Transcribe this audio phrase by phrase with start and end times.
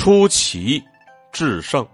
[0.00, 0.82] 出奇
[1.30, 1.86] 制胜。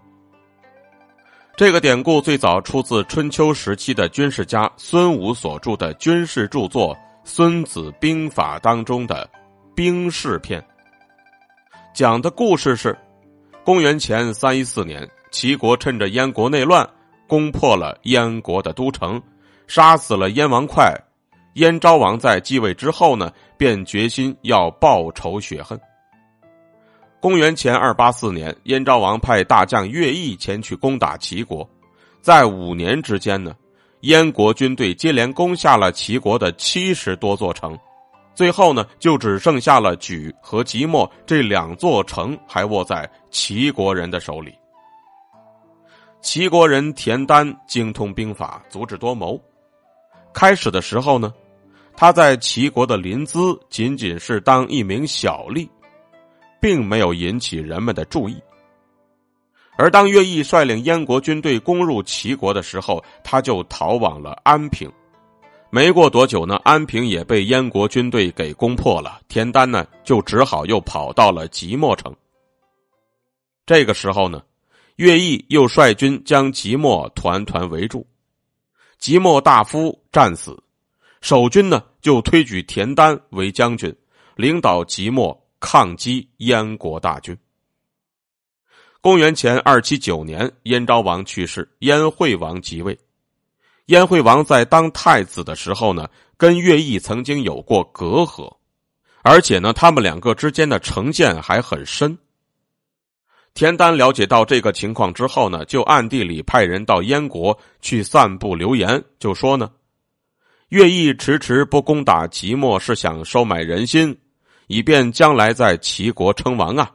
[1.57, 9.29] 这个典故最早出自春秋时期的军事家孙武所著的军事著作《孙子兵法》当中的
[9.75, 10.61] 《兵事篇》。
[11.93, 12.97] 讲的故事是，
[13.65, 16.89] 公元前三一四年，齐国趁着燕国内乱，
[17.27, 19.21] 攻破了燕国的都城，
[19.67, 20.95] 杀死了燕王哙。
[21.55, 25.77] 燕昭王在继位之后呢，便决心要报仇雪恨。
[27.19, 31.69] 公元前二八四年，燕昭王派大将乐毅前去攻打齐国，
[32.21, 33.55] 在五年之间呢，
[34.03, 37.77] 燕国军队接连攻下了齐国的七十多座城，
[38.35, 44.55] 最后呢，就只剩下了莒和即墨这两座城还握在齐国人的手里。
[46.21, 49.41] 齐国人田丹精通兵法，足智多谋。
[50.33, 51.33] 开始的时候呢，
[51.97, 55.69] 他在齐国的临淄仅仅是当一名小吏。
[56.61, 58.37] 并没有引起人们的注意，
[59.77, 64.91] 而当乐毅率领燕国军队攻入齐国的时候，他就逃往了安平。
[65.69, 69.21] 没过多久呢，安平也被燕国军队给攻破了。
[69.29, 72.15] 田丹呢，就只好又跑到了即墨城。
[73.67, 74.43] 这个时候呢，
[74.95, 78.07] 乐毅又率军将即墨团团围住，
[78.99, 80.57] 即墨大夫战死，
[81.21, 83.95] 守军呢就推举田丹为将军，
[84.37, 85.46] 领导即墨。
[85.61, 87.37] 抗击燕国大军。
[89.01, 92.99] 公元前二七九年，燕昭王去世，燕惠王即位。
[93.87, 98.53] 燕惠王在当太子的时候呢，跟乐毅曾经有过隔阂，
[99.23, 102.19] 而且呢，他们两个之间的成见还很深。
[103.55, 109.71] 田丹了解到这个情况之后呢，就暗地里派人到燕国去散布流言，就说呢，
[110.69, 114.19] 乐毅迟迟不攻打即墨，是想收买人心。
[114.67, 116.91] 以便将来在齐国称王啊！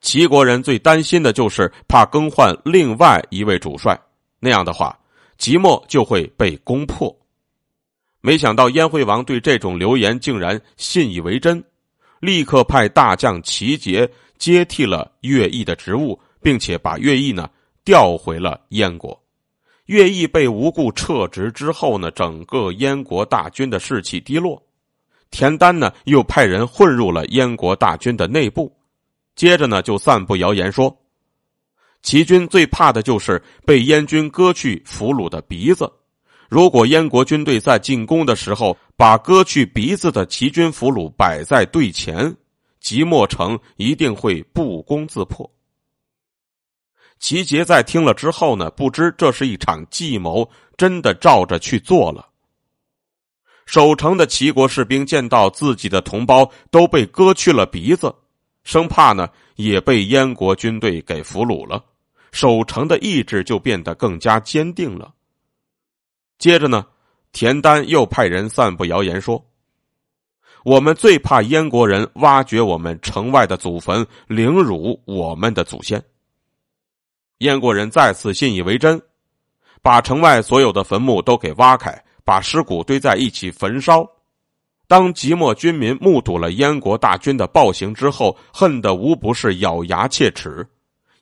[0.00, 3.98] 齐国人最担心的就是怕更换另外一位主帅，
[4.38, 4.96] 那样的话，
[5.38, 7.14] 即墨就会被攻破。
[8.20, 11.62] 没想到燕惠王对这种流言竟然信以为真，
[12.20, 17.48] 立刻派大将齐杰接替了乐毅的职务，并且把乐毅呢
[17.84, 19.20] 调回了燕国。
[19.86, 24.60] 乐毅被无故撤职之后呢，整个燕国大军的士气低落。
[25.30, 28.74] 田丹呢，又派人混入了燕国大军的内部，
[29.34, 30.96] 接着呢，就散布谣言说，
[32.02, 35.92] 齐军最怕的就是被燕军割去俘虏的鼻子。
[36.48, 42.34] 如果燕国军队在进攻的时候把割去鼻子的齐军俘虏摆在队前，
[42.78, 45.50] 即墨城一定会不攻自破。
[47.18, 52.28] 齐杰在听了之后呢，不知这是一场计谋，真的照着去做了。
[53.66, 58.14] 守城的齐国士兵见到自己的同胞都被割去了鼻子，
[58.62, 61.84] 生怕呢也被燕国军队给俘虏了，
[62.30, 65.12] 守城的意志就变得更加坚定了。
[66.38, 66.86] 接着呢，
[67.32, 69.44] 田丹又派人散布谣言说
[70.64, 76.02] ：“我们最怕燕国人挖掘我们城外的祖坟，凌辱我们的祖先。”
[77.38, 79.02] 燕国人再次信以为真，
[79.82, 82.00] 把城外所有的坟墓都给挖开。
[82.26, 84.06] 把尸骨堆在一起焚烧。
[84.88, 90.66] 当即墨军民目睹了燕国大军的暴行之后，恨得无不是咬牙切齿，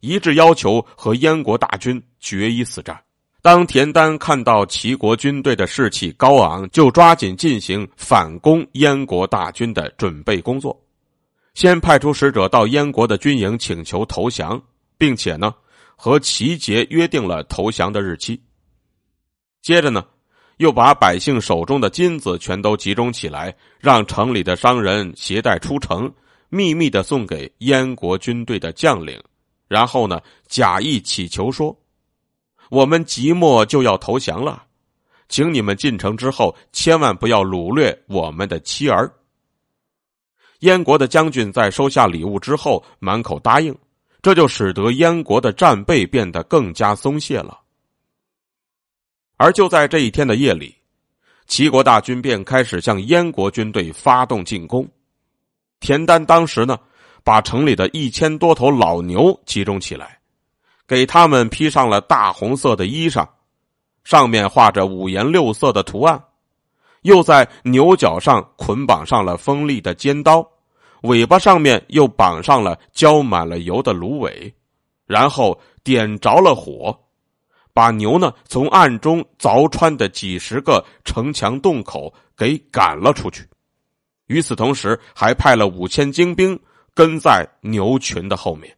[0.01, 2.99] 一致要求和燕国大军决一死战。
[3.41, 10.79] 当田丹看到齐国军队的士气高昂，就抓紧进行反攻燕国大军的准备工作，
[11.53, 14.63] 先派出使者到燕国的军营请求投降，
[14.97, 15.55] 并且呢
[15.97, 18.41] 和齐杰约定了投降的日期。
[19.61, 20.05] 接着呢。
[20.59, 26.13] 又把百姓手中的金子全都集中起来，让城里的商人携带出城，
[26.49, 29.21] 秘密的送给燕国军队的将领，
[29.67, 31.77] 然后呢，假意乞求说
[32.71, 34.65] ：“我们即墨就要投降了，
[35.29, 39.13] 请你们进城之后千万不要掳掠我们的妻儿。”
[40.61, 43.77] 燕国的将军在收下礼物之后，满口答应，
[44.23, 47.61] 这就使得燕国的战备变得更加松懈了。
[49.45, 50.75] 而就在这一天的夜里，
[51.47, 54.89] 齐国大军便开始向燕国军队发动进攻。
[55.81, 56.79] 田丹当时呢，
[57.23, 60.19] 把城里的一千多头老牛集中起来，
[60.89, 63.29] 给他们披上了大红色的衣裳，
[64.03, 66.19] 上面画着五颜六色的图案，
[67.03, 70.43] 又在牛角上捆绑上了锋利的尖刀，
[71.03, 74.55] 尾巴上面又绑上了浇满了油的芦苇，
[75.07, 76.99] 然后点着了火。
[77.75, 83.47] 把牛呢从暗中凿穿的几十个城墙洞口给赶了出去，
[84.29, 86.59] 与此同时，还派了五千精兵
[86.95, 88.75] 跟在牛群的后面。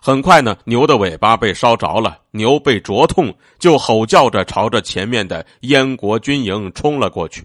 [0.00, 7.42] 很快呢，牛的尾巴被烧着了，牛被灼痛，就吼叫着朝着前面的燕国军营冲了过去。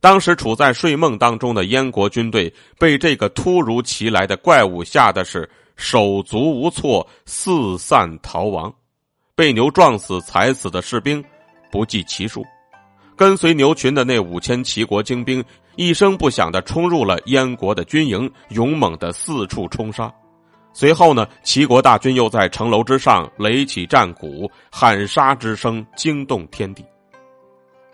[0.00, 8.74] 当时处在睡梦当中的燕国军队，被这个突如其来的怪物吓得是手足无措，四散逃亡。
[9.34, 11.24] 被牛撞死、踩死的士兵
[11.70, 12.44] 不计其数。
[13.16, 15.42] 跟随牛群的那五千齐国精兵，
[15.76, 20.12] 一声不响的冲入了燕国的军营，勇猛的四处冲杀。
[20.74, 26.84] 随后呢，齐国大军又在城楼之上擂起战鼓，喊杀之声惊动天地。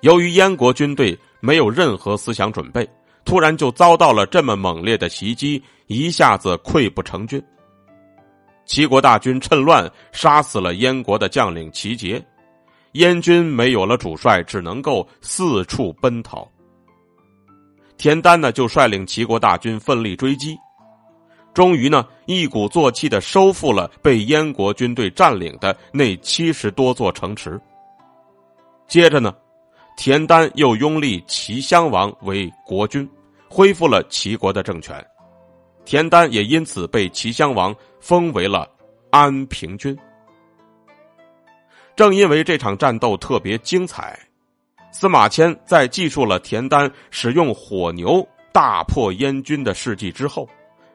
[0.00, 2.88] 由于燕国军队没有任何思想准备，
[3.25, 7.43] 突然就遭到了这么猛烈的袭击，一下子溃不成军。
[8.69, 12.23] 齐国大军趁乱杀死了燕国的将领齐杰，
[12.93, 16.47] 燕军没有了主帅，只能够四处奔逃。
[17.97, 20.55] 田丹呢，就率领齐国大军奋力追击。
[21.55, 27.59] 终于呢，一鼓作气的收复了被燕国军队占领的那七十多座城池。
[28.87, 29.35] 接着呢，
[29.97, 33.09] 田丹又拥立齐襄王为国君，
[33.49, 35.03] 恢复了齐国的政权。
[35.88, 38.69] 田丹也因此被齐襄王封为了
[39.11, 39.96] 安平君。
[41.96, 44.20] 正因为这场战斗特别精彩，
[44.93, 50.46] 司马迁在记述了田丹使用火牛大破燕军的事迹之后。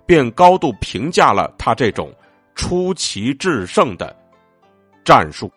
[0.06, 2.14] 便高度评价了他这种
[2.54, 4.16] 出奇制胜的
[5.04, 5.50] 战术。